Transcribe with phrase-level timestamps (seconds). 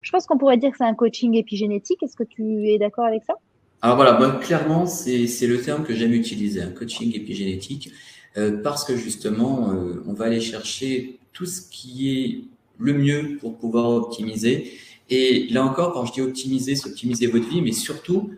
[0.00, 2.02] Je pense qu'on pourrait dire que c'est un coaching épigénétique.
[2.02, 3.34] Est-ce que tu es d'accord avec ça?
[3.82, 7.92] Alors voilà, clairement, c'est le terme que j'aime utiliser, un coaching épigénétique,
[8.36, 12.44] euh, parce que justement, euh, on va aller chercher tout ce qui est
[12.78, 14.72] le mieux pour pouvoir optimiser.
[15.10, 18.30] Et là encore, quand je dis optimiser, c'est optimiser votre vie, mais surtout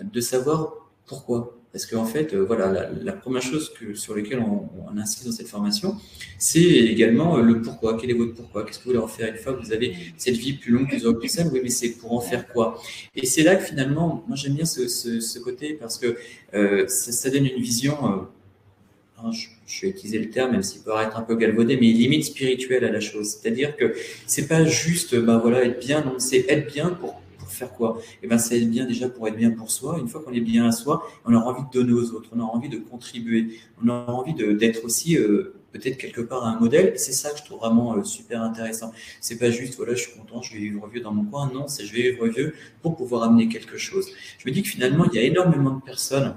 [0.00, 0.74] de savoir
[1.06, 1.58] pourquoi.
[1.74, 5.96] Parce qu'en fait, euh, voilà, la, première chose sur laquelle on, insiste dans cette formation,
[6.38, 7.98] c'est également euh, le pourquoi.
[8.00, 8.64] Quel est votre pourquoi?
[8.64, 9.34] Qu'est-ce que vous voulez en faire?
[9.34, 12.12] Une fois que vous avez cette vie plus longue, plus plus Oui, mais c'est pour
[12.12, 12.80] en faire quoi?
[13.16, 16.16] Et c'est là que finalement, moi j'aime bien ce, côté parce que
[16.54, 17.96] euh, ça, donne une vision.
[18.04, 21.88] Hein, je, je, vais utiliser le terme, même s'il peut paraître un peu galvaudé, mais
[21.88, 23.30] limite spirituelle à la chose.
[23.30, 23.96] C'est-à-dire que
[24.28, 27.98] c'est pas juste, ben voilà, être bien, non, c'est être bien pour faire quoi?
[28.22, 29.98] Eh ben, c'est bien déjà pour être bien pour soi.
[29.98, 32.40] Une fois qu'on est bien à soi, on a envie de donner aux autres, on
[32.40, 36.94] a envie de contribuer, on a envie d'être aussi euh, peut-être quelque part un modèle.
[36.96, 38.92] C'est ça que je trouve vraiment euh, super intéressant.
[39.20, 41.50] C'est pas juste, voilà, je suis content, je vais vivre vieux dans mon coin.
[41.52, 44.08] Non, c'est je vais vivre vieux pour pouvoir amener quelque chose.
[44.38, 46.34] Je me dis que finalement, il y a énormément de personnes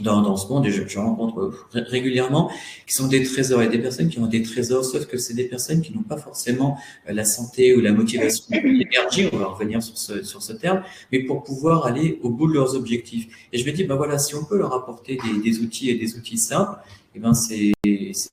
[0.00, 2.50] dans, dans ce monde, et je, rencontre régulièrement,
[2.86, 5.44] qui sont des trésors, et des personnes qui ont des trésors, sauf que c'est des
[5.44, 6.78] personnes qui n'ont pas forcément
[7.08, 10.82] euh, la santé ou la motivation, l'énergie, on va revenir sur ce, sur ce terme,
[11.12, 13.28] mais pour pouvoir aller au bout de leurs objectifs.
[13.52, 15.94] Et je me dis, ben voilà, si on peut leur apporter des, des outils et
[15.94, 16.78] des outils simples,
[17.16, 17.72] eh ben c'est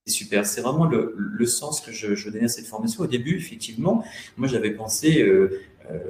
[0.05, 0.45] super.
[0.45, 3.03] C'est vraiment le, le, sens que je, je donnais à cette formation.
[3.03, 4.03] Au début, effectivement,
[4.35, 5.61] moi j'avais pensé euh,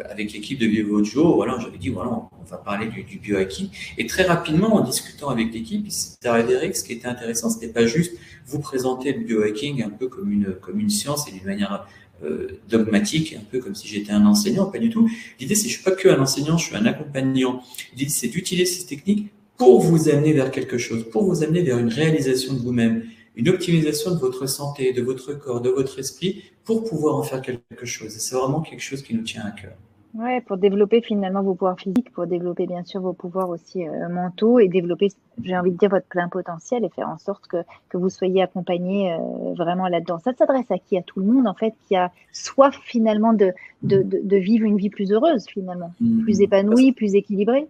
[0.10, 3.70] avec l'équipe de Vivojo, voilà, j'avais dit, voilà, on va parler du, du biohacking.
[3.98, 7.50] Et très rapidement, en discutant avec l'équipe, il s'est avéré que ce qui était intéressant,
[7.50, 8.14] c'était pas juste
[8.46, 11.88] vous présenter le biohacking un peu comme une, comme une science et d'une manière
[12.24, 15.10] euh, dogmatique, un peu comme si j'étais un enseignant, pas du tout.
[15.40, 17.62] L'idée, c'est je suis pas que un enseignant, je suis un accompagnant.
[17.98, 21.78] L'idée, c'est d'utiliser ces techniques pour vous amener vers quelque chose, pour vous amener vers
[21.78, 23.04] une réalisation de vous-même,
[23.36, 27.42] une optimisation de votre santé, de votre corps, de votre esprit, pour pouvoir en faire
[27.42, 28.16] quelque chose.
[28.16, 29.74] Et c'est vraiment quelque chose qui nous tient à cœur.
[30.14, 34.10] Ouais, pour développer finalement vos pouvoirs physiques, pour développer bien sûr vos pouvoirs aussi euh,
[34.10, 35.08] mentaux et développer,
[35.44, 37.58] j'ai envie de dire, votre plein potentiel et faire en sorte que,
[37.90, 39.18] que vous soyez accompagné euh,
[39.56, 40.20] vraiment là-dedans.
[40.20, 41.00] Ça s'adresse à qui?
[41.00, 44.66] À tout le monde en fait qui a soif finalement de, de, de, de vivre
[44.66, 46.22] une vie plus heureuse finalement, mmh.
[46.22, 47.68] plus épanouie, plus équilibrée.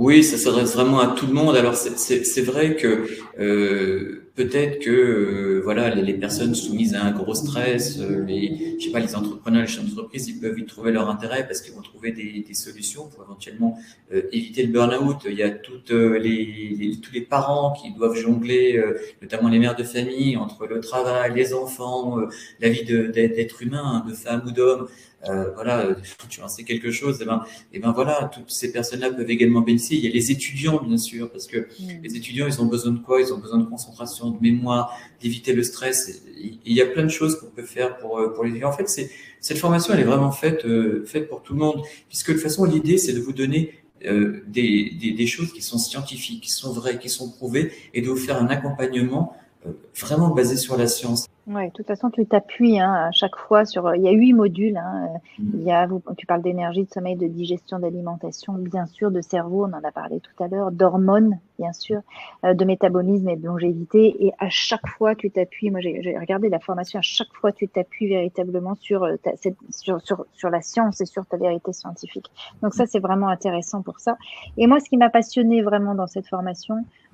[0.00, 1.54] Oui, ça s'adresse vraiment à tout le monde.
[1.56, 3.04] Alors c'est vrai que
[3.38, 8.86] euh, peut-être que euh, voilà les, personnes soumises à un gros stress, euh, les je
[8.86, 11.74] sais pas les entrepreneurs, les chefs d'entreprise, ils peuvent y trouver leur intérêt parce qu'ils
[11.74, 13.78] vont trouver des, des solutions pour éventuellement
[14.14, 15.18] euh, éviter le burn-out.
[15.26, 16.46] Il y a toutes les,
[16.78, 18.82] les, tous les parents qui doivent jongler,
[19.20, 22.16] notamment les mères de famille, entre le travail, les enfants,
[22.58, 24.88] la vie d'être humain, de femme ou d'homme.
[25.28, 25.88] Euh, voilà,
[26.28, 29.60] tu en sais quelque chose, et ben, et ben voilà, toutes ces personnes-là peuvent également
[29.60, 29.89] bénéficier.
[29.96, 32.02] Il y a les étudiants, bien sûr, parce que mm.
[32.02, 33.20] les étudiants, ils ont besoin de quoi?
[33.20, 36.22] Ils ont besoin de concentration, de mémoire, d'éviter le stress.
[36.36, 38.70] il y a plein de choses qu'on peut faire pour, euh, pour les étudiants.
[38.70, 41.82] En fait, c'est, cette formation, elle est vraiment faite, euh, faite pour tout le monde,
[42.08, 43.74] puisque de toute façon, l'idée, c'est de vous donner
[44.06, 48.00] euh, des, des, des, choses qui sont scientifiques, qui sont vraies, qui sont prouvées, et
[48.00, 49.36] de vous faire un accompagnement
[49.66, 51.26] euh, vraiment basé sur la science.
[51.46, 53.94] Oui, de toute façon, tu t'appuies hein, à chaque fois sur.
[53.94, 54.76] Il y a huit modules.
[54.76, 55.08] Hein.
[55.38, 55.50] Mm.
[55.54, 59.64] Il y a, tu parles d'énergie, de sommeil, de digestion, d'alimentation, bien sûr, de cerveau,
[59.64, 62.02] on en a parlé tout à l'heure, d'hormones, bien sûr,
[62.44, 64.26] euh, de métabolisme et de longévité.
[64.26, 65.70] Et à chaque fois, tu t'appuies.
[65.70, 66.98] Moi, j'ai regardé la formation.
[66.98, 69.32] À chaque fois, tu t'appuies véritablement sur, euh, ta,
[69.70, 72.30] sur, sur, sur la science et sur ta vérité scientifique.
[72.62, 74.16] Donc ça, c'est vraiment intéressant pour ça.
[74.56, 77.09] Et moi, ce qui m'a passionné vraiment dans cette formation, euh, euh,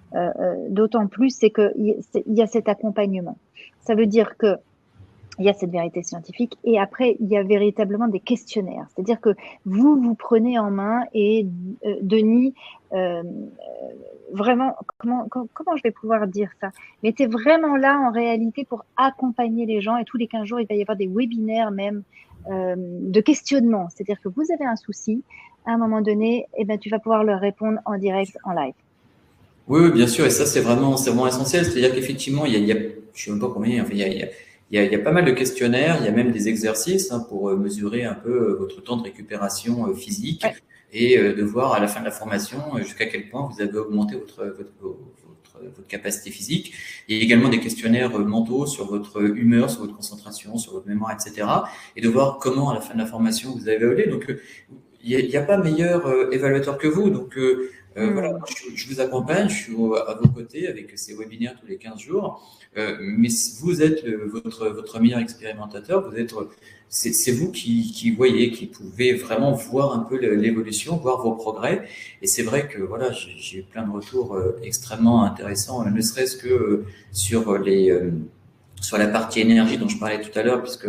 [0.70, 1.96] d'autant plus, c'est qu'il
[2.26, 3.36] y a cet accompagnement.
[3.80, 4.56] Ça veut dire que
[5.38, 8.86] il y a cette vérité scientifique et après il y a véritablement des questionnaires.
[8.94, 9.30] C'est-à-dire que
[9.64, 11.46] vous vous prenez en main et
[11.84, 12.54] euh, Denis
[12.92, 13.22] euh,
[14.32, 16.70] vraiment comment, comment je vais pouvoir dire ça?
[17.02, 20.60] Mais tu vraiment là en réalité pour accompagner les gens et tous les 15 jours
[20.60, 22.02] il va y avoir des webinaires même
[22.50, 23.88] euh, de questionnement.
[23.90, 25.22] C'est-à-dire que vous avez un souci
[25.66, 28.52] à un moment donné, et eh ben tu vas pouvoir leur répondre en direct en
[28.52, 28.74] live.
[29.68, 31.64] Oui, bien sûr, et ça c'est vraiment, c'est vraiment essentiel.
[31.64, 32.76] C'est-à-dire qu'effectivement, il y a, il y a,
[33.14, 34.28] je sais même pas combien, enfin, il y a, il y a
[34.70, 36.48] il y, a, il y a, pas mal de questionnaires, il y a même des
[36.48, 40.44] exercices hein, pour euh, mesurer un peu euh, votre temps de récupération euh, physique
[40.92, 44.14] et de voir à la fin de la formation jusqu'à quel point vous avez augmenté
[44.14, 46.72] votre, votre, votre, votre, capacité physique.
[47.08, 50.86] Il y a également des questionnaires mentaux sur votre humeur, sur votre concentration, sur votre
[50.86, 51.46] mémoire, etc.
[51.96, 54.06] Et de voir comment à la fin de la formation vous avez évolué.
[54.06, 54.32] Donc
[55.06, 57.10] il n'y a, a, pas meilleur évaluateur que vous.
[57.10, 57.36] Donc
[57.96, 58.40] euh, voilà, hmm.
[58.74, 62.42] je, vous accompagne, je suis à vos côtés avec ces webinaires tous les 15 jours.
[62.76, 63.28] Euh, mais
[63.60, 66.34] vous êtes votre, votre meilleur expérimentateur, vous êtes,
[66.90, 71.88] c'est vous qui, qui, voyez, qui pouvez vraiment voir un peu l'évolution, voir vos progrès.
[72.20, 76.36] Et c'est vrai que voilà, j'ai eu plein de retours euh, extrêmement intéressants, ne serait-ce
[76.36, 77.98] que sur les
[78.82, 80.86] sur la partie énergie dont je parlais tout à l'heure, puisque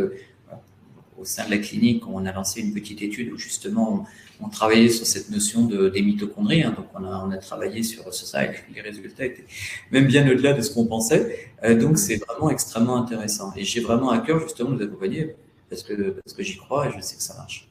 [1.17, 4.05] au sein de la clinique, on a lancé une petite étude où justement
[4.39, 6.63] on, travaillait sur cette notion de, des mitochondries.
[6.63, 6.73] Hein.
[6.77, 9.45] donc on a, on a travaillé sur, ça et les résultats étaient
[9.91, 11.51] même bien au-delà de ce qu'on pensait.
[11.63, 13.51] Euh, donc c'est vraiment extrêmement intéressant.
[13.55, 15.35] Et j'ai vraiment à cœur justement de vous accompagner
[15.69, 17.67] parce que, parce que j'y crois et je sais que ça marche.